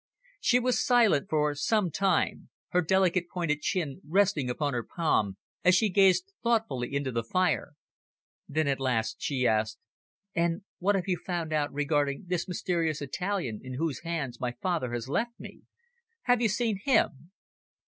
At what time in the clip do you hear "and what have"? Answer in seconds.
10.33-11.07